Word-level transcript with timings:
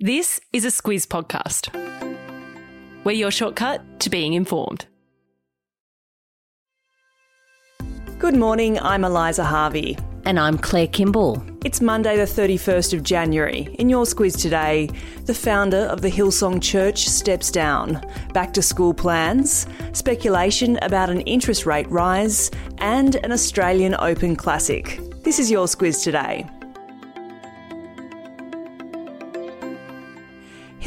This 0.00 0.40
is 0.52 0.64
a 0.64 0.68
Squiz 0.68 1.08
podcast. 1.08 1.74
We're 3.02 3.10
your 3.16 3.32
shortcut 3.32 3.98
to 3.98 4.08
being 4.08 4.34
informed. 4.34 4.86
Good 8.20 8.36
morning, 8.36 8.78
I'm 8.78 9.02
Eliza 9.02 9.42
Harvey. 9.42 9.98
And 10.24 10.38
I'm 10.38 10.56
Claire 10.56 10.86
Kimball. 10.86 11.42
It's 11.64 11.80
Monday, 11.80 12.16
the 12.16 12.22
31st 12.22 12.94
of 12.94 13.02
January. 13.02 13.74
In 13.80 13.88
your 13.88 14.04
Squiz 14.04 14.40
today, 14.40 14.88
the 15.24 15.34
founder 15.34 15.88
of 15.90 16.00
the 16.00 16.12
Hillsong 16.12 16.62
Church 16.62 17.08
steps 17.08 17.50
down, 17.50 18.00
back 18.32 18.52
to 18.52 18.62
school 18.62 18.94
plans, 18.94 19.66
speculation 19.94 20.78
about 20.82 21.10
an 21.10 21.22
interest 21.22 21.66
rate 21.66 21.90
rise, 21.90 22.52
and 22.78 23.16
an 23.16 23.32
Australian 23.32 23.96
Open 23.98 24.36
Classic. 24.36 25.00
This 25.24 25.40
is 25.40 25.50
your 25.50 25.66
Squiz 25.66 26.04
today. 26.04 26.48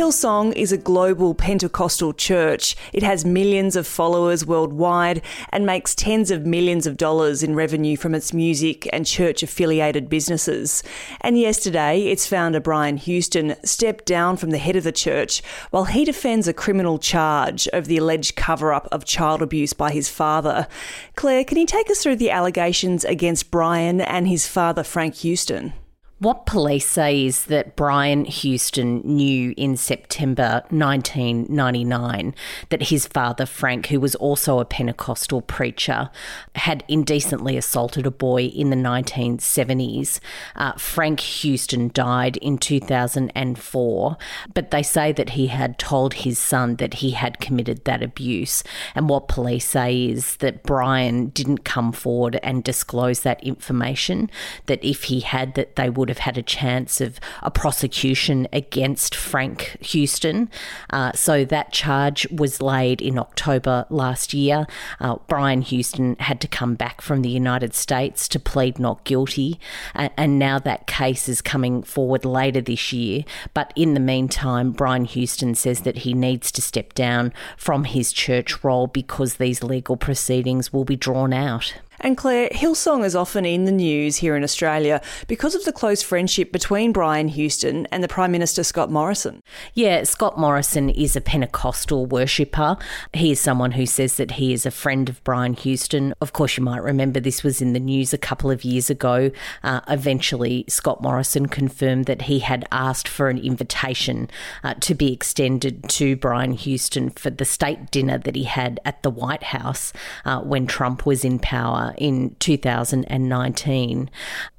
Hillsong 0.02 0.54
is 0.54 0.72
a 0.72 0.80
global 0.80 1.36
Pentecostal 1.36 2.12
church. 2.12 2.76
It 2.92 3.04
has 3.04 3.24
millions 3.24 3.76
of 3.76 3.86
followers 3.86 4.44
worldwide 4.44 5.22
and 5.50 5.64
makes 5.64 5.94
tens 5.94 6.32
of 6.32 6.44
millions 6.44 6.88
of 6.88 6.98
dollars 6.98 7.44
in 7.44 7.54
revenue 7.54 7.96
from 7.96 8.16
its 8.16 8.34
music 8.34 8.90
and 8.92 9.06
church 9.06 9.44
affiliated 9.44 10.10
businesses. 10.10 10.82
And 11.22 11.38
yesterday, 11.38 12.08
its 12.08 12.26
founder 12.26 12.60
Brian 12.60 12.98
Houston 12.98 13.56
stepped 13.64 14.08
down 14.08 14.38
from 14.38 14.50
the 14.50 14.58
head 14.58 14.76
of 14.76 14.86
the 14.86 14.92
church 14.92 15.44
while 15.70 15.86
he 15.86 16.04
defends 16.04 16.48
a 16.48 16.54
criminal 16.54 16.98
charge 16.98 17.70
over 17.72 17.86
the 17.86 17.98
alleged 17.98 18.36
cover 18.36 18.74
up 18.74 18.88
of 18.92 19.06
child 19.06 19.44
abuse 19.44 19.74
by 19.74 19.92
his 19.92 20.10
father. 20.10 20.68
Claire, 21.16 21.44
can 21.44 21.60
you 21.60 21.68
take 21.68 21.92
us 21.92 22.02
through 22.02 22.16
the 22.16 22.32
allegations 22.32 23.06
against 23.06 23.52
Brian 23.52 24.02
and 24.02 24.28
his 24.28 24.48
father, 24.48 24.84
Frank 24.84 25.18
Houston? 25.18 25.74
What 26.22 26.46
police 26.46 26.88
say 26.88 27.26
is 27.26 27.46
that 27.46 27.76
Brian 27.76 28.26
Houston 28.26 29.02
knew 29.04 29.56
in 29.58 29.76
September 29.76 30.62
1999 30.70 32.36
that 32.70 32.84
his 32.84 33.08
father, 33.08 33.48
Frank, 33.48 33.88
who 33.88 34.00
was 34.00 34.14
also 34.14 34.60
a 34.60 34.66
Pentecostal 34.66 35.42
preacher, 35.42 36.12
had 36.54 36.84
indecently 36.88 37.58
assaulted 37.58 38.06
a 38.06 38.12
boy 38.12 38.44
in 38.44 38.70
the 38.70 38.76
1970s. 38.76 40.20
Uh, 40.56 40.74
Frank 40.74 41.22
Houston 41.22 41.90
died 41.92 42.38
in 42.38 42.60
2004, 42.60 44.18
but 44.54 44.70
they 44.70 44.84
say 44.84 45.12
that 45.12 45.32
he 45.32 45.48
had 45.48 45.80
told 45.80 46.14
his 46.14 46.38
son 46.38 46.76
that 46.76 46.94
he 46.96 47.12
had 47.12 47.40
committed 47.40 47.84
that 47.86 48.04
abuse. 48.04 48.64
And 48.94 49.10
what 49.10 49.28
police 49.28 49.68
say 49.68 50.06
is 50.06 50.36
that 50.36 50.62
Brian 50.62 51.30
didn't 51.30 51.64
come 51.64 51.92
forward 51.92 52.40
and 52.44 52.64
disclose 52.64 53.22
that 53.22 53.44
information, 53.44 54.30
that 54.68 54.84
if 54.84 55.06
he 55.06 55.22
had, 55.22 55.56
that 55.56 55.78
they 55.78 55.90
would 55.90 56.11
have 56.12 56.20
had 56.20 56.38
a 56.38 56.44
chance 56.44 57.02
of 57.02 57.20
a 57.42 57.50
prosecution 57.50 58.48
against 58.54 59.16
Frank 59.16 59.78
Houston. 59.80 60.50
Uh, 60.90 61.12
so 61.14 61.46
that 61.46 61.72
charge 61.72 62.28
was 62.30 62.62
laid 62.62 63.02
in 63.02 63.18
October 63.18 63.86
last 63.90 64.34
year. 64.34 64.68
Uh, 65.00 65.16
Brian 65.28 65.62
Houston 65.62 66.16
had 66.20 66.42
to 66.42 66.48
come 66.48 66.76
back 66.76 67.02
from 67.02 67.22
the 67.22 67.30
United 67.30 67.74
States 67.74 68.28
to 68.28 68.40
plead 68.40 68.78
not 68.78 69.04
guilty, 69.06 69.60
and, 69.96 70.12
and 70.18 70.38
now 70.38 70.60
that 70.60 70.86
case 70.86 71.30
is 71.30 71.42
coming 71.42 71.82
forward 71.82 72.26
later 72.26 72.62
this 72.62 72.92
year. 72.92 73.24
But 73.54 73.72
in 73.76 73.94
the 73.94 74.00
meantime, 74.00 74.72
Brian 74.72 75.06
Houston 75.06 75.56
says 75.56 75.82
that 75.82 76.00
he 76.00 76.14
needs 76.14 76.52
to 76.52 76.62
step 76.62 76.94
down 76.94 77.34
from 77.58 77.86
his 77.86 78.12
church 78.12 78.64
role 78.64 78.88
because 78.88 79.36
these 79.36 79.64
legal 79.64 79.98
proceedings 79.98 80.74
will 80.74 80.86
be 80.86 80.96
drawn 80.96 81.34
out. 81.34 81.74
And 82.04 82.18
Claire, 82.18 82.50
Hillsong 82.50 83.06
is 83.06 83.16
often 83.16 83.46
in 83.46 83.66
the 83.66 83.72
news 83.72 84.18
here 84.18 84.36
in 84.36 84.44
Australia 84.44 85.02
because 85.28 85.54
of 85.54 85.64
the 85.66 85.72
close 85.72 86.02
friendship 86.02 86.52
between 86.52 86.92
Brian 86.92 87.28
Houston 87.28 87.86
and 87.92 88.04
the 88.04 88.08
Prime 88.08 88.32
Minister 88.32 88.64
Scott 88.64 88.92
Morrison. 88.92 89.44
Yeah, 89.76 90.04
Scott 90.04 90.38
Morrison 90.38 90.90
is 90.90 91.16
a 91.16 91.22
Pentecostal 91.22 92.08
worshipper. 92.08 92.78
He 93.14 93.32
is 93.32 93.40
someone 93.40 93.74
who 93.74 93.86
says 93.86 94.18
that 94.18 94.32
he 94.32 94.52
is 94.52 94.66
a 94.66 94.72
friend 94.72 95.10
of 95.10 95.24
Brian 95.24 95.54
Houston. 95.54 96.16
Of 96.22 96.34
course, 96.34 96.58
you 96.58 96.64
might 96.64 96.82
remember 96.82 97.20
this 97.20 97.44
was 97.44 97.62
in 97.62 97.74
the 97.74 97.80
news 97.80 98.14
a 98.14 98.18
couple 98.18 98.50
of 98.50 98.64
years 98.66 98.90
ago. 98.90 99.30
Uh, 99.64 99.82
eventually, 99.88 100.66
Scott 100.68 101.04
Morrison 101.04 101.46
confirmed 101.46 102.06
that 102.08 102.24
he 102.24 102.40
had 102.40 102.66
asked 102.72 103.08
for 103.08 103.30
an 103.30 103.38
invitation 103.38 104.28
uh, 104.64 104.74
to 104.80 104.96
be 104.96 105.14
extended 105.14 105.88
to 105.90 106.16
Brian 106.16 106.54
Houston 106.54 107.12
for 107.12 107.30
the 107.30 107.46
state 107.46 107.92
dinner 107.92 108.18
that 108.18 108.36
he 108.36 108.46
had 108.46 108.80
at 108.86 109.04
the 109.04 109.12
White 109.12 109.44
House 109.44 109.94
uh, 110.26 110.40
when 110.42 110.66
Trump 110.66 111.06
was 111.06 111.24
in 111.24 111.38
power 111.38 111.91
in 111.98 112.36
2019. 112.40 114.10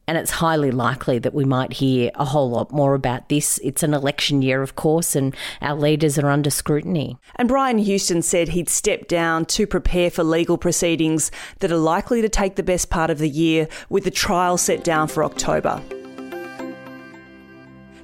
And 0.09 0.19
it's 0.19 0.33
highly 0.33 0.71
likely 0.71 1.19
that 1.21 1.33
we 1.33 1.45
might 1.45 1.75
hear 1.75 2.11
a 2.17 2.25
whole 2.25 2.51
lot 2.51 2.73
more 2.73 2.95
about 2.95 3.29
this. 3.29 3.59
It's 3.63 3.83
an 3.83 3.95
election 3.95 4.43
year, 4.43 4.61
of 4.61 4.75
course, 4.75 5.15
and 5.15 5.35
our 5.61 5.77
leaders 5.77 6.19
are 6.19 6.29
under 6.29 6.51
scrutiny. 6.51 7.17
And 7.37 7.49
Brian 7.49 7.79
Houston 7.79 8.21
said 8.21 8.49
he'd 8.49 8.69
step 8.69 9.07
down 9.07 9.47
to 9.47 9.67
prepare 9.67 10.11
for 10.11 10.25
legal 10.25 10.59
proceedings 10.59 11.31
that 11.61 11.71
are 11.71 11.77
likely 11.77 12.21
to 12.21 12.29
take 12.29 12.57
the 12.57 12.63
best 12.63 12.91
part 12.91 13.11
of 13.11 13.19
the 13.19 13.29
year, 13.29 13.69
with 13.89 14.05
the 14.05 14.11
trial 14.11 14.59
set 14.59 14.83
down 14.83 15.09
for 15.09 15.25
October. 15.25 15.81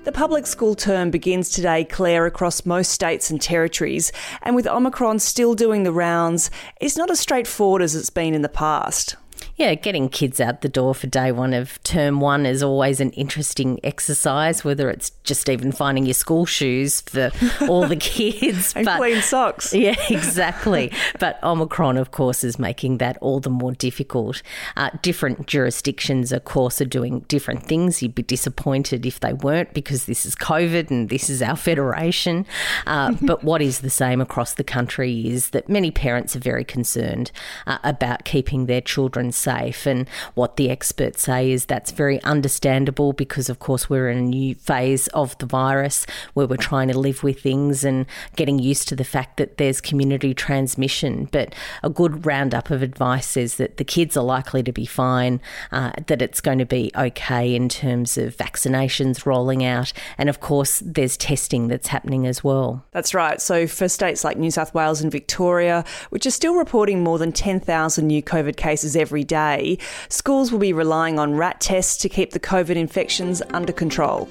The 0.08 0.12
public 0.12 0.46
school 0.46 0.74
term 0.74 1.10
begins 1.10 1.50
today, 1.50 1.84
Claire, 1.84 2.24
across 2.24 2.64
most 2.64 2.92
states 2.92 3.28
and 3.28 3.38
territories, 3.38 4.10
and 4.40 4.56
with 4.56 4.66
Omicron 4.66 5.18
still 5.18 5.54
doing 5.54 5.82
the 5.82 5.92
rounds, 5.92 6.50
it's 6.80 6.96
not 6.96 7.10
as 7.10 7.20
straightforward 7.20 7.82
as 7.82 7.94
it's 7.94 8.08
been 8.08 8.32
in 8.32 8.40
the 8.40 8.48
past. 8.48 9.16
Yeah, 9.58 9.74
getting 9.74 10.08
kids 10.08 10.40
out 10.40 10.60
the 10.60 10.68
door 10.68 10.94
for 10.94 11.08
day 11.08 11.32
one 11.32 11.52
of 11.52 11.82
term 11.82 12.20
one 12.20 12.46
is 12.46 12.62
always 12.62 13.00
an 13.00 13.10
interesting 13.10 13.80
exercise, 13.82 14.62
whether 14.62 14.88
it's 14.88 15.10
just 15.24 15.48
even 15.48 15.72
finding 15.72 16.06
your 16.06 16.14
school 16.14 16.46
shoes 16.46 17.00
for 17.00 17.32
all 17.62 17.88
the 17.88 17.96
kids. 18.00 18.72
and 18.76 18.84
but, 18.84 18.98
clean 18.98 19.20
socks. 19.20 19.74
Yeah, 19.78 19.96
exactly. 20.10 20.92
but 21.18 21.42
Omicron, 21.42 21.96
of 21.96 22.12
course, 22.12 22.44
is 22.44 22.58
making 22.58 22.98
that 22.98 23.18
all 23.20 23.40
the 23.40 23.50
more 23.50 23.72
difficult. 23.72 24.42
Uh, 24.76 24.90
different 25.02 25.48
jurisdictions, 25.48 26.30
of 26.30 26.44
course, 26.44 26.80
are 26.80 26.84
doing 26.84 27.20
different 27.20 27.64
things. 27.64 28.00
You'd 28.00 28.14
be 28.14 28.22
disappointed 28.22 29.06
if 29.06 29.18
they 29.18 29.32
weren't 29.32 29.74
because 29.74 30.06
this 30.06 30.24
is 30.24 30.36
COVID 30.36 30.90
and 30.90 31.08
this 31.08 31.28
is 31.28 31.42
our 31.42 31.56
federation. 31.56 32.46
Uh, 32.86 33.14
but 33.22 33.42
what 33.42 33.60
is 33.60 33.80
the 33.80 33.90
same 33.90 34.20
across 34.20 34.54
the 34.54 34.64
country 34.64 35.26
is 35.26 35.50
that 35.50 35.68
many 35.68 35.90
parents 35.90 36.36
are 36.36 36.40
very 36.40 36.64
concerned 36.64 37.32
uh, 37.66 37.78
about 37.82 38.24
keeping 38.24 38.66
their 38.66 38.80
children 38.80 39.32
safe 39.32 39.47
safe. 39.48 39.86
And 39.86 40.06
what 40.34 40.56
the 40.56 40.68
experts 40.70 41.22
say 41.22 41.50
is 41.50 41.64
that's 41.64 41.90
very 41.90 42.22
understandable 42.22 43.14
because, 43.14 43.48
of 43.48 43.58
course, 43.60 43.88
we're 43.88 44.10
in 44.10 44.18
a 44.18 44.22
new 44.22 44.54
phase 44.54 45.08
of 45.08 45.36
the 45.38 45.46
virus 45.46 46.04
where 46.34 46.46
we're 46.46 46.56
trying 46.56 46.88
to 46.88 46.98
live 46.98 47.22
with 47.22 47.40
things 47.40 47.82
and 47.82 48.04
getting 48.36 48.58
used 48.58 48.88
to 48.88 48.96
the 48.96 49.04
fact 49.04 49.38
that 49.38 49.56
there's 49.56 49.80
community 49.80 50.34
transmission. 50.34 51.28
But 51.32 51.54
a 51.82 51.88
good 51.88 52.26
roundup 52.26 52.70
of 52.70 52.82
advice 52.82 53.38
is 53.38 53.54
that 53.54 53.78
the 53.78 53.84
kids 53.84 54.18
are 54.18 54.24
likely 54.24 54.62
to 54.64 54.72
be 54.72 54.84
fine, 54.84 55.40
uh, 55.72 55.92
that 56.08 56.20
it's 56.20 56.42
going 56.42 56.58
to 56.58 56.66
be 56.66 56.90
okay 56.94 57.54
in 57.54 57.70
terms 57.70 58.18
of 58.18 58.36
vaccinations 58.36 59.24
rolling 59.24 59.64
out. 59.64 59.94
And 60.18 60.28
of 60.28 60.40
course, 60.40 60.82
there's 60.84 61.16
testing 61.16 61.68
that's 61.68 61.88
happening 61.88 62.26
as 62.26 62.44
well. 62.44 62.84
That's 62.90 63.14
right. 63.14 63.40
So 63.40 63.66
for 63.66 63.88
states 63.88 64.24
like 64.24 64.36
New 64.36 64.50
South 64.50 64.74
Wales 64.74 65.00
and 65.00 65.10
Victoria, 65.10 65.86
which 66.10 66.26
are 66.26 66.30
still 66.30 66.56
reporting 66.56 67.02
more 67.02 67.18
than 67.18 67.32
10,000 67.32 68.06
new 68.06 68.22
COVID 68.22 68.56
cases 68.56 68.94
every 68.94 69.24
day, 69.24 69.37
day, 69.38 69.78
schools 70.08 70.50
will 70.50 70.58
be 70.58 70.72
relying 70.72 71.18
on 71.18 71.34
rat 71.34 71.60
tests 71.60 71.96
to 71.98 72.08
keep 72.08 72.30
the 72.32 72.40
COVID 72.40 72.76
infections 72.76 73.42
under 73.58 73.72
control. 73.72 74.28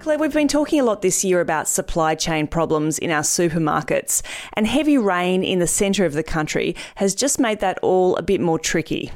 Claire, 0.00 0.18
we've 0.18 0.34
been 0.34 0.48
talking 0.48 0.80
a 0.80 0.84
lot 0.84 1.00
this 1.00 1.24
year 1.24 1.40
about 1.40 1.66
supply 1.66 2.14
chain 2.14 2.46
problems 2.46 2.98
in 2.98 3.10
our 3.10 3.22
supermarkets, 3.22 4.22
and 4.52 4.66
heavy 4.66 4.98
rain 4.98 5.42
in 5.42 5.60
the 5.60 5.66
centre 5.66 6.04
of 6.04 6.12
the 6.12 6.22
country 6.22 6.76
has 6.96 7.14
just 7.14 7.40
made 7.40 7.60
that 7.60 7.78
all 7.80 8.14
a 8.16 8.22
bit 8.22 8.40
more 8.40 8.58
tricky 8.58 9.10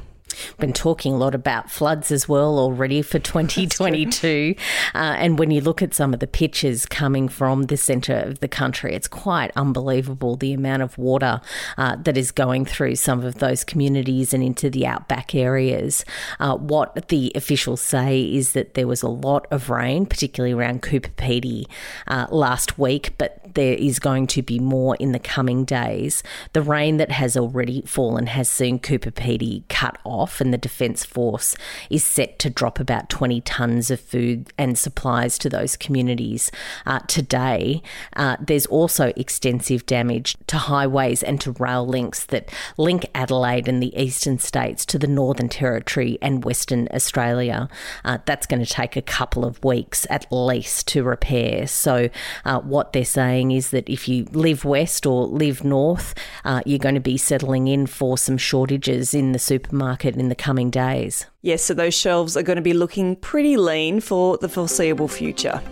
been 0.59 0.73
talking 0.73 1.15
a 1.15 1.17
lot 1.17 1.35
about 1.35 1.71
floods 1.71 2.11
as 2.11 2.29
well 2.29 2.59
already 2.59 3.03
for 3.03 3.19
2022. 3.29 4.55
Uh, 4.95 4.99
and 4.99 5.39
when 5.39 5.51
you 5.51 5.61
look 5.61 5.83
at 5.83 5.95
some 5.95 6.15
of 6.15 6.21
the 6.21 6.27
pictures 6.27 6.87
coming 6.87 7.29
from 7.29 7.65
the 7.65 7.77
centre 7.77 8.17
of 8.17 8.41
the 8.41 8.49
country, 8.49 8.95
it's 8.95 9.09
quite 9.09 9.51
unbelievable 9.57 10.37
the 10.37 10.53
amount 10.53 10.83
of 10.83 10.97
water 10.99 11.41
uh, 11.77 11.97
that 11.97 12.17
is 12.17 12.31
going 12.31 12.65
through 12.65 12.97
some 12.97 13.25
of 13.25 13.37
those 13.37 13.65
communities 13.65 14.35
and 14.35 14.43
into 14.43 14.71
the 14.71 14.87
outback 14.87 15.35
areas. 15.35 16.05
Uh, 16.41 16.57
what 16.57 17.09
the 17.09 17.33
officials 17.35 17.81
say 17.81 18.23
is 18.23 18.53
that 18.53 18.75
there 18.75 18.87
was 18.87 19.03
a 19.03 19.09
lot 19.09 19.47
of 19.51 19.71
rain, 19.71 20.07
particularly 20.07 20.53
around 20.53 20.83
Coober 20.83 21.11
Pedy 21.17 21.67
uh, 22.07 22.27
last 22.31 22.79
week, 22.79 23.15
but 23.19 23.41
there 23.55 23.75
is 23.75 23.99
going 23.99 24.27
to 24.29 24.43
be 24.43 24.59
more 24.59 24.97
in 24.97 25.13
the 25.13 25.19
coming 25.19 25.65
days. 25.65 26.23
The 26.53 26.63
rain 26.63 26.99
that 26.99 27.11
has 27.11 27.37
already 27.37 27.83
fallen 27.83 28.27
has 28.27 28.49
seen 28.49 28.79
Coober 28.79 29.13
Pedy 29.13 29.63
cut 29.69 29.99
off 30.05 30.28
off, 30.29 30.43
and 30.43 30.53
the 30.53 30.59
Defence 30.59 31.05
Force 31.07 31.57
is 31.89 32.05
set 32.05 32.39
to 32.41 32.51
drop 32.51 32.79
about 32.79 33.09
20 33.09 33.41
tonnes 33.43 33.91
of 33.91 33.99
food 33.99 34.53
and 34.59 34.79
supplies 34.79 35.39
to 35.39 35.49
those 35.49 35.75
communities 35.75 36.51
uh, 36.85 36.99
today. 37.09 37.83
Uh, 38.15 38.37
there's 38.39 38.67
also 38.67 39.11
extensive 39.17 39.87
damage 39.87 40.37
to 40.47 40.59
highways 40.59 41.23
and 41.23 41.41
to 41.41 41.53
rail 41.53 41.87
links 41.87 42.27
that 42.27 42.51
link 42.77 43.07
Adelaide 43.15 43.69
and 43.69 43.83
the 43.83 43.97
eastern 43.99 44.39
states 44.39 44.85
to 44.85 44.99
the 44.99 45.07
Northern 45.07 45.49
Territory 45.49 46.19
and 46.21 46.45
Western 46.45 46.89
Australia. 46.93 47.69
Uh, 48.05 48.19
that's 48.27 48.47
going 48.47 48.63
to 48.63 48.71
take 48.71 48.97
a 48.97 49.03
couple 49.03 49.47
of 49.47 49.65
weeks 49.65 50.07
at 50.11 50.27
least 50.31 50.87
to 50.89 51.03
repair. 51.03 51.67
So, 51.67 52.11
uh, 52.45 52.61
what 52.61 52.93
they're 52.93 53.05
saying 53.05 53.53
is 53.53 53.71
that 53.71 53.89
if 53.89 54.09
you 54.09 54.25
live 54.33 54.67
west 54.67 55.07
or 55.07 55.27
live 55.27 55.65
north, 55.65 56.15
uh, 56.45 56.61
you're 56.67 56.79
going 56.79 56.97
to 56.97 57.01
be 57.01 57.17
settling 57.17 57.67
in 57.67 57.87
for 57.87 58.19
some 58.19 58.37
shortages 58.37 59.15
in 59.15 59.33
the 59.33 59.39
supermarket 59.39 60.18
in 60.21 60.29
the 60.29 60.35
coming 60.35 60.71
days. 60.71 61.27
Yes, 61.43 61.63
so 61.63 61.75
those 61.75 61.95
shelves 61.95 62.37
are 62.37 62.43
going 62.43 62.57
to 62.57 62.63
be 62.63 62.73
looking 62.73 63.17
pretty 63.17 63.57
lean 63.57 64.01
for 64.01 64.39
the 64.39 64.49
foreseeable 64.49 65.09
future. 65.09 65.63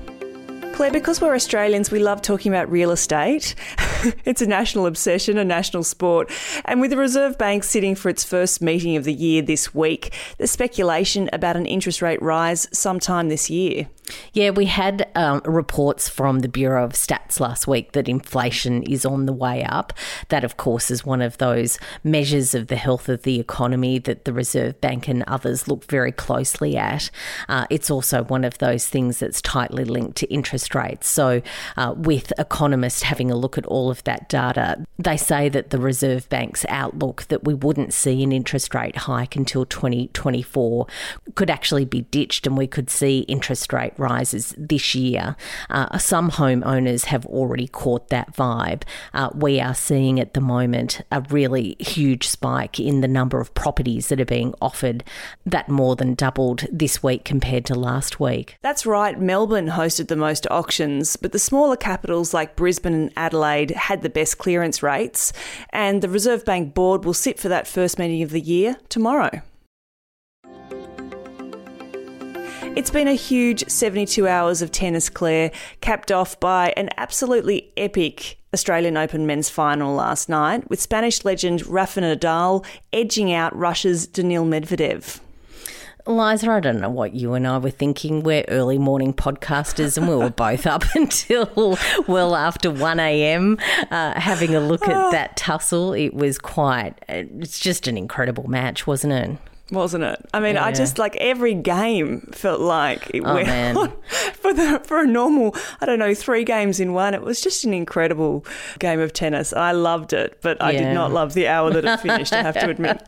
Claire, 0.77 0.91
because 0.91 1.23
we're 1.23 1.35
Australians, 1.35 1.91
we 1.91 2.01
love 2.01 2.21
talking 2.21 2.53
about 2.53 2.71
real 2.71 2.91
estate. 2.91 3.55
it's 4.27 4.43
a 4.43 4.47
national 4.47 4.85
obsession, 4.85 5.39
a 5.39 5.45
national 5.45 5.83
sport. 5.83 6.31
And 6.67 6.83
with 6.83 6.91
the 6.91 6.99
Reserve 6.99 7.39
Bank 7.39 7.65
sitting 7.65 7.95
for 7.95 8.11
its 8.11 8.25
first 8.25 8.61
meeting 8.61 8.95
of 8.95 9.05
the 9.05 9.15
year 9.15 9.41
this 9.41 9.75
week, 9.75 10.13
there's 10.37 10.51
speculation 10.51 11.31
about 11.33 11.57
an 11.57 11.65
interest 11.65 12.03
rate 12.03 12.21
rise 12.21 12.69
sometime 12.73 13.31
this 13.31 13.49
year. 13.49 13.89
Yeah, 14.33 14.51
we 14.51 14.67
had 14.67 15.11
um, 15.15 15.41
reports 15.45 16.09
from 16.09 16.41
the 16.41 16.49
Bureau 16.49 16.85
of 16.85 16.93
Stats 16.93 17.41
last 17.41 17.67
week 17.67 17.93
that 17.93 18.09
inflation 18.09 18.83
is 18.85 19.05
on 19.05 19.27
the 19.27 19.33
way 19.33 19.65
up. 19.65 19.93
That, 20.29 20.45
of 20.45 20.57
course, 20.57 20.91
is 20.91 21.05
one 21.05 21.23
of 21.23 21.39
those 21.39 21.79
measures 22.05 22.55
of 22.55 22.69
the 22.69 22.77
health 22.77 23.09
of 23.09 23.23
the 23.23 23.41
economy 23.41 23.99
that 24.01 24.25
the 24.25 24.33
Reserve 24.33 24.81
Bank 24.81 25.09
and 25.09 25.25
others 25.27 25.67
look 25.67 25.85
very 25.87 26.13
closely 26.13 26.77
at. 26.77 27.11
Uh, 27.49 27.67
it's 27.71 27.91
also 27.91 28.23
one 28.25 28.45
of 28.45 28.59
those 28.59 28.87
things 28.87 29.19
that's 29.19 29.43
tightly 29.43 29.85
linked 29.85 30.17
to 30.19 30.27
interest 30.33 30.66
rates. 30.75 31.09
So, 31.09 31.43
uh, 31.77 31.95
with 31.97 32.33
economists 32.39 33.03
having 33.03 33.31
a 33.31 33.37
look 33.37 33.59
at 33.59 33.67
all 33.67 33.91
of 33.91 34.03
that 34.05 34.29
data, 34.29 34.85
they 34.99 35.17
say 35.17 35.49
that 35.49 35.71
the 35.71 35.79
Reserve 35.79 36.29
Bank's 36.29 36.65
outlook 36.69 37.25
that 37.29 37.45
we 37.45 37.55
wouldn't 37.55 37.93
see 37.93 38.23
an 38.23 38.33
interest 38.33 38.75
rate 38.75 38.97
hike 38.97 39.37
until 39.37 39.65
2024 39.67 40.87
could 41.35 41.51
actually 41.51 41.85
be 41.85 42.03
ditched 42.03 42.47
and 42.47 42.57
we 42.57 42.67
could 42.67 42.91
see 42.91 43.21
interest 43.21 43.73
rate 43.73 43.93
rises 43.97 44.55
this 44.57 44.95
year. 44.95 45.37
Uh, 45.71 45.99
some 45.99 46.31
homeowners 46.31 47.07
have 47.07 47.27
already 47.27 47.69
caught 47.69 48.09
that 48.09 48.35
vibe. 48.35 48.83
Uh, 49.13 49.31
we 49.35 49.61
are 49.61 49.75
seeing 49.75 50.19
at 50.19 50.35
the 50.35 50.41
moment 50.41 51.03
a 51.13 51.21
really 51.31 51.77
huge 51.79 52.27
spike 52.27 52.81
in 52.81 53.01
the 53.01 53.09
number 53.09 53.41
of 53.41 53.55
properties 53.55 54.09
that 54.09 54.21
are 54.21 54.25
being 54.25 54.55
offered. 54.61 55.05
That 55.45 55.69
more 55.69 55.97
than 55.97 56.15
doubled 56.15 56.65
this 56.73 57.03
week 57.03 57.25
compared 57.25 57.65
to 57.67 57.75
last 57.75 58.19
week. 58.19 58.57
That's 58.63 58.87
right. 58.87 59.19
Melbourne 59.21 59.69
hosted 59.69 60.09
the 60.09 60.17
most 60.17 60.47
auctions, 60.57 61.17
but 61.17 61.33
the 61.33 61.39
smaller 61.39 61.77
capitals 61.77 62.33
like 62.33 62.57
Brisbane 62.57 62.95
and 62.95 63.13
Adelaide 63.17 63.71
had 63.73 64.03
the 64.03 64.09
best 64.09 64.39
clearance 64.39 64.83
rates. 64.83 65.33
And 65.71 66.03
the 66.03 66.09
Reserve 66.09 66.45
Bank 66.45 66.75
board 66.75 67.05
will 67.05 67.15
sit 67.15 67.39
for 67.39 67.49
that 67.49 67.67
first 67.67 67.99
meeting 67.99 68.23
of 68.23 68.31
the 68.31 68.41
year 68.41 68.77
tomorrow. 68.89 69.43
It's 72.77 72.91
been 72.91 73.09
a 73.09 73.15
huge 73.15 73.69
72 73.69 74.29
hours 74.29 74.61
of 74.61 74.71
tennis, 74.71 75.09
Claire, 75.09 75.51
capped 75.81 76.13
off 76.13 76.39
by 76.41 76.75
an 76.77 76.91
absolutely 76.99 77.73
epic 77.77 78.39
Australian 78.53 78.97
Open 78.97 79.27
men's 79.27 79.49
final 79.49 79.95
last 79.95 80.29
night, 80.29 80.69
with 80.69 80.81
Spanish 80.81 81.25
legend 81.25 81.67
Rafa 81.67 82.01
Nadal 82.01 82.65
edging 82.93 83.33
out 83.33 83.57
Russia's 83.57 84.07
Daniil 84.07 84.45
Medvedev. 84.45 85.21
Liza, 86.07 86.51
I 86.51 86.61
don't 86.61 86.81
know 86.81 86.89
what 86.91 87.15
you 87.15 87.35
and 87.35 87.47
I 87.47 87.59
were 87.59 87.71
thinking. 87.71 88.23
We're 88.23 88.45
early 88.49 88.79
morning 88.79 89.13
podcasters, 89.13 89.99
and 89.99 90.09
we 90.09 90.15
were 90.15 90.31
both 90.47 90.67
up 90.67 90.85
until 90.95 91.79
well 92.07 92.37
after 92.37 92.71
1 92.71 93.01
a.m. 93.01 93.59
Uh, 93.91 94.19
having 94.19 94.55
a 94.55 94.61
look 94.61 94.87
at 94.87 95.11
that 95.11 95.37
tussle. 95.37 95.93
It 95.93 96.15
was 96.15 96.39
quite, 96.39 96.95
it's 97.09 97.59
just 97.59 97.89
an 97.89 97.97
incredible 97.99 98.49
match, 98.49 98.87
wasn't 98.87 99.13
it? 99.15 99.39
Wasn't 99.71 100.05
it? 100.05 100.25
I 100.33 100.39
mean, 100.39 100.55
yeah. 100.55 100.65
I 100.65 100.73
just 100.73 100.97
like 100.99 101.17
every 101.17 101.55
game 101.55 102.21
felt 102.33 102.61
like 102.61 103.11
it 103.13 103.23
oh, 103.25 103.35
went 103.35 103.49
man. 103.49 103.77
on 103.77 103.93
for 104.35 104.53
the 104.53 104.81
for 104.85 105.01
a 105.01 105.07
normal, 105.07 105.57
I 105.81 105.87
don't 105.87 105.99
know, 105.99 106.15
three 106.15 106.45
games 106.45 106.79
in 106.79 106.93
one. 106.93 107.15
It 107.15 107.23
was 107.23 107.41
just 107.41 107.65
an 107.65 107.75
incredible 107.75 108.45
game 108.79 109.01
of 109.01 109.13
tennis. 109.13 109.53
I 109.53 109.73
loved 109.73 110.13
it, 110.13 110.39
but 110.41 110.63
I 110.63 110.73
did 110.73 110.95
not 110.95 111.13
love 111.13 111.35
the 111.35 111.49
hour 111.49 111.71
that 111.73 111.85
it 111.85 112.01
finished. 112.01 112.33
I 112.33 112.43
have 112.43 112.55
to 112.55 112.71
admit. 112.71 113.03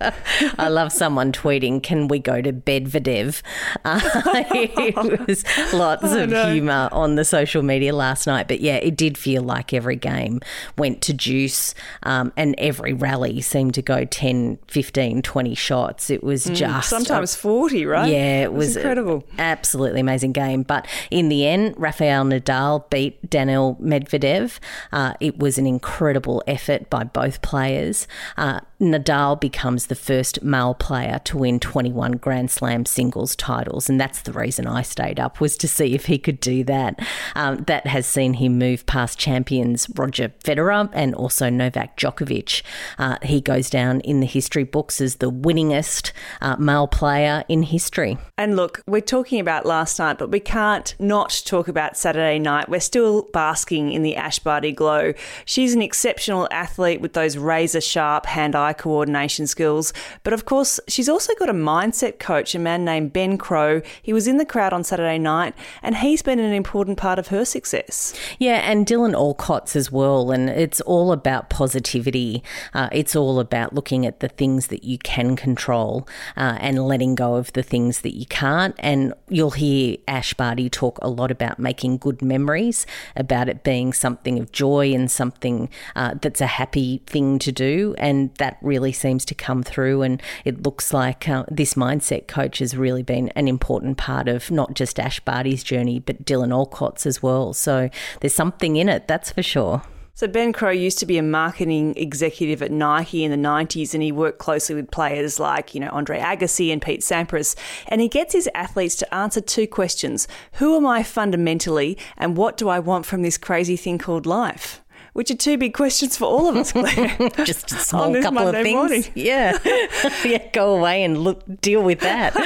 I 0.59 0.69
love 0.69 0.93
someone 0.93 1.31
tweeting, 1.31 1.83
"Can 1.83 2.09
we 2.09 2.19
go 2.19 2.43
to 2.43 2.53
Bedvedev?" 2.53 3.43
Uh, 3.85 4.01
it 4.35 5.27
was 5.29 5.45
lots 5.73 6.05
oh, 6.05 6.25
of 6.25 6.31
no. 6.31 6.53
humour 6.53 6.89
on 6.91 7.15
the 7.15 7.25
social 7.25 7.63
media 7.63 7.95
last 7.95 8.27
night, 8.27 8.49
but 8.49 8.61
yeah, 8.61 8.77
it 8.77 8.97
did 8.97 9.17
feel 9.17 9.43
like 9.43 9.73
every 9.73 9.97
game 9.97 10.41
went 10.77 11.03
to 11.03 11.15
juice, 11.15 11.75
um, 12.03 12.33
and 12.37 12.57
every 12.59 12.93
rally 12.93 13.41
seemed 13.41 13.75
to 13.75 13.83
go 13.83 14.05
10, 14.05 14.59
15, 14.67 15.23
20 15.23 15.55
shots. 15.55 16.11
It 16.11 16.25
was 16.25 16.48
mm, 16.51 16.55
just 16.55 16.89
sometimes 16.89 17.35
a, 17.35 17.39
40, 17.39 17.87
right? 17.87 18.11
Yeah, 18.11 18.43
it 18.43 18.53
was, 18.53 18.67
it 18.67 18.69
was 18.69 18.77
incredible. 18.77 19.25
Absolutely 19.39 20.01
amazing 20.01 20.33
game. 20.33 20.63
But 20.63 20.87
in 21.11 21.29
the 21.29 21.47
end, 21.47 21.75
Rafael 21.77 22.25
Nadal 22.25 22.89
beat 22.91 23.29
Daniil 23.29 23.77
Medvedev. 23.77 24.59
Uh, 24.93 25.15
it 25.21 25.39
was 25.39 25.59
an 25.59 25.67
incredible 25.67 26.43
effort 26.47 26.91
by 26.91 27.05
both 27.05 27.43
players. 27.43 28.07
Uh, 28.37 28.61
Nadal 28.81 29.41
becomes 29.41 29.87
the 29.87 29.97
first 29.97 30.43
male 30.43 30.75
player 30.75 31.21
to 31.25 31.37
win 31.37 31.59
21 31.59 32.13
Grand 32.13 32.51
Slam 32.51 32.87
singles 32.87 33.35
titles, 33.35 33.89
and 33.91 34.01
that's 34.01 34.23
the 34.23 34.33
reason 34.33 34.67
I 34.67 34.83
stayed 34.83 35.19
up 35.19 35.41
was 35.41 35.57
to 35.59 35.69
see 35.69 35.95
if 35.95 36.07
he 36.07 36.19
could 36.19 36.39
do 36.39 36.63
that. 36.65 37.01
Um, 37.35 37.65
that 37.65 37.87
has 37.89 38.07
seen 38.07 38.35
him 38.35 38.59
move 38.59 38.87
past 38.87 39.19
champions 39.19 39.89
Roger 39.97 40.33
Federer 40.45 40.89
and 40.93 41.15
also 41.15 41.51
Novak 41.51 41.97
Djokovic. 41.97 42.63
Uh, 42.99 43.17
he 43.23 43.41
goes 43.41 43.69
down 43.69 44.01
in 44.01 44.21
the 44.21 44.27
history 44.27 44.65
books 44.65 45.01
as 45.01 45.17
the 45.17 45.31
winningest 45.31 46.13
uh, 46.41 46.57
male 46.57 46.87
player 46.87 47.45
in 47.49 47.63
history. 47.63 48.19
And 48.37 48.57
look, 48.57 48.83
we're 48.87 49.01
talking 49.01 49.41
about 49.41 49.67
last 49.67 49.99
night, 49.99 50.19
but 50.19 50.31
we 50.31 50.41
can't 50.41 50.95
not 50.99 51.43
talk 51.45 51.69
about 51.69 51.97
Saturday 51.97 52.39
night. 52.39 52.69
We're 52.69 52.81
still 52.81 53.23
basking 53.33 53.93
in 53.93 54.03
the 54.03 54.17
Ash 54.17 54.39
Barty 54.39 54.73
glow. 54.73 55.13
She's 55.45 55.75
an 55.75 55.83
exceptional 55.83 56.49
athlete 56.51 57.01
with 57.01 57.15
those 57.15 57.37
razor 57.37 57.81
sharp 57.81 58.27
hand 58.27 58.55
eye 58.55 58.73
coordination 58.73 59.47
skills. 59.47 59.93
But 60.23 60.33
of 60.33 60.45
course, 60.45 60.79
she's 60.89 61.09
also 61.09 61.35
got 61.35 61.49
a 61.49 61.55
mindset 61.55 62.19
coach, 62.19 62.55
a 62.55 62.59
man 62.59 62.85
named 62.85 63.13
Ben 63.13 63.39
Crowe. 63.39 63.83
He 64.03 64.13
was 64.13 64.29
in 64.29 64.39
the 64.39 64.47
crowd 64.47 64.73
on 64.73 64.85
Saturday 64.85 65.19
night, 65.19 65.55
and 65.83 65.97
he's 65.97 66.23
been 66.23 66.39
an 66.39 66.53
important 66.53 66.99
part 66.99 67.19
of 67.19 67.29
her 67.29 67.45
success. 67.45 68.15
Yeah, 68.39 68.71
and 68.71 68.87
Dylan 68.87 69.15
Alcott's 69.15 69.75
as 69.75 69.91
well. 69.91 70.31
And 70.31 70.49
it's 70.49 70.81
all 70.83 71.13
about 71.13 71.51
positivity. 71.51 72.43
Uh, 72.75 72.89
it's 72.93 73.17
all 73.17 73.41
about 73.41 73.75
looking 73.75 74.07
at 74.07 74.21
the 74.21 74.29
things 74.29 74.69
that 74.69 74.85
you 74.85 74.99
can 74.99 75.37
control 75.37 76.07
uh, 76.37 76.57
and 76.61 76.87
letting 76.87 77.15
go 77.15 77.35
of 77.35 77.53
the 77.53 77.63
things 77.63 78.01
that 78.01 78.17
you 78.17 78.27
can't. 78.27 78.75
And 78.79 79.15
you'll 79.29 79.51
hear 79.51 79.97
Ash 80.07 80.35
Barty 80.35 80.69
talk 80.71 80.99
a 81.03 81.09
lot 81.09 81.31
about 81.31 81.59
making 81.59 81.99
good 81.99 82.23
memories, 82.23 82.87
about 83.17 83.49
it 83.49 83.65
being 83.65 83.93
something 83.93 84.39
of 84.39 84.53
joy 84.53 84.93
and 84.93 85.11
something 85.11 85.69
uh, 85.97 86.15
that's 86.21 86.41
a 86.41 86.47
happy 86.47 87.03
thing 87.07 87.39
to 87.41 87.53
do. 87.53 87.95
And 87.99 88.35
that 88.37 88.59
really 88.63 88.93
seems 88.93 89.25
to 89.27 89.35
come 89.35 89.63
through. 89.63 90.03
And 90.03 90.23
it 90.45 90.63
looks 90.63 90.93
like 90.93 91.29
uh, 91.29 91.45
this 91.51 91.75
mindset 91.75 92.27
coach 92.27 92.59
has 92.59 92.77
really 92.77 93.03
been 93.03 93.29
an 93.31 93.49
important 93.49 93.99
part 93.99 94.29
of 94.29 94.51
not 94.51 94.75
just 94.75 94.99
Ash 95.01 95.21
Barty's 95.21 95.63
journey, 95.63 96.01
but 96.01 96.25
Dylan 96.25 96.53
Alcott's 96.53 97.07
as 97.07 97.23
well. 97.23 97.53
So 97.53 97.91
there's 98.21 98.35
something 98.35 98.77
in 98.77 98.89
it, 98.89 99.09
that's 99.09 99.33
for 99.33 99.43
sure. 99.43 99.83
So 100.19 100.27
Ben 100.27 100.53
Crowe 100.53 100.71
used 100.71 100.99
to 100.99 101.07
be 101.07 101.17
a 101.17 101.23
marketing 101.23 101.95
executive 101.97 102.61
at 102.61 102.73
Nike 102.73 103.23
in 103.23 103.31
the 103.31 103.37
90s 103.37 103.95
and 103.95 104.03
he 104.03 104.11
worked 104.11 104.41
closely 104.41 104.75
with 104.75 104.91
players 104.91 105.39
like, 105.39 105.77
you 105.77 105.81
know, 105.81 105.91
Andre 105.93 106.19
Agassi 106.19 106.73
and 106.73 106.83
Pete 106.83 107.03
Sampras. 107.03 107.55
And 107.87 108.01
he 108.01 108.09
gets 108.09 108.33
his 108.33 108.51
athletes 108.53 108.97
to 108.97 109.15
answer 109.15 109.41
two 109.41 109.69
questions. 109.69 110.27
Who 110.55 110.77
am 110.77 110.85
I 110.85 111.05
fundamentally 111.05 111.97
and 112.17 112.37
what 112.37 112.57
do 112.57 112.69
I 112.69 112.81
want 112.81 113.07
from 113.07 113.23
this 113.23 113.39
crazy 113.39 113.77
thing 113.77 113.99
called 113.99 114.27
life? 114.27 114.83
Which 115.19 115.33
are 115.33 115.37
two 115.37 115.59
big 115.59 115.75
questions 115.75 116.17
for 116.17 116.27
all 116.27 116.47
of 116.47 116.55
us, 116.55 116.71
Claire. 116.71 117.09
Just 117.45 117.73
a 117.73 117.75
small 117.75 118.15
couple 118.23 118.31
Monday 118.35 118.61
of 118.61 118.65
things. 118.65 118.77
Morning. 118.77 119.05
Yeah. 119.17 119.59
yeah, 120.25 120.49
go 120.53 120.77
away 120.77 121.03
and 121.03 121.19
look 121.19 121.43
deal 121.61 121.83
with 121.83 121.99
that. 122.03 122.37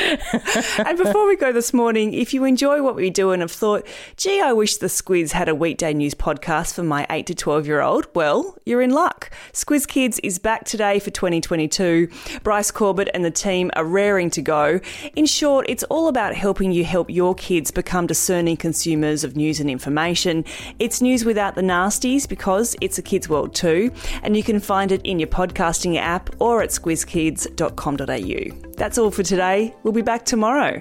and 0.87 0.97
before 0.97 1.29
we 1.29 1.37
go 1.37 1.53
this 1.53 1.75
morning, 1.75 2.15
if 2.15 2.33
you 2.33 2.45
enjoy 2.45 2.81
what 2.81 2.97
we 2.97 3.11
do 3.11 3.31
and 3.33 3.43
have 3.43 3.53
thought, 3.53 3.87
gee, 4.17 4.41
I 4.41 4.55
wish 4.55 4.79
the 4.79 4.87
Squiz 4.87 5.33
had 5.33 5.51
a 5.51 5.55
weekday 5.55 5.93
news 5.93 6.15
podcast 6.15 6.73
for 6.73 6.83
my 6.83 7.07
8 7.11 7.27
to 7.27 7.35
12 7.35 7.67
year 7.67 7.83
old, 7.83 8.07
well, 8.15 8.57
you're 8.65 8.81
in 8.81 8.93
luck. 8.93 9.31
Squiz 9.53 9.87
Kids 9.87 10.19
is 10.21 10.39
back 10.39 10.65
today 10.65 10.99
for 10.99 11.11
2022. 11.11 12.09
Bryce 12.43 12.71
Corbett 12.71 13.11
and 13.13 13.23
the 13.23 13.31
team 13.31 13.71
are 13.77 13.85
raring 13.85 14.31
to 14.31 14.41
go. 14.41 14.81
In 15.15 15.27
short, 15.27 15.67
it's 15.69 15.85
all 15.85 16.09
about 16.09 16.35
helping 16.35 16.73
you 16.73 16.85
help 16.87 17.11
your 17.11 17.35
kids 17.35 17.71
become 17.71 18.07
discerning 18.07 18.57
consumers 18.57 19.25
of 19.25 19.37
news 19.37 19.61
and 19.61 19.69
information. 19.69 20.47
It's 20.79 21.03
news 21.03 21.27
without 21.27 21.55
the 21.55 21.61
nasties 21.61 22.27
because 22.27 22.62
it's 22.81 22.99
a 22.99 23.03
kid's 23.03 23.29
world 23.29 23.55
too, 23.55 23.93
and 24.23 24.37
you 24.37 24.43
can 24.43 24.61
find 24.61 24.93
it 24.93 25.01
in 25.05 25.19
your 25.19 25.29
podcasting 25.29 25.97
app 25.97 26.31
or 26.41 26.63
at 26.63 26.71
squizkids.com.au. 26.71 28.73
That's 28.77 28.99
all 28.99 29.11
for 29.11 29.23
today. 29.23 29.75
We'll 29.83 29.93
be 29.93 30.03
back 30.03 30.25
tomorrow. 30.25 30.81